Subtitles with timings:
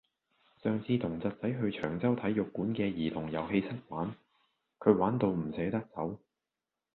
[0.63, 4.15] 上次同侄仔去長洲體育館嘅兒童遊戲室玩，
[4.79, 6.17] 佢玩到唔捨得走。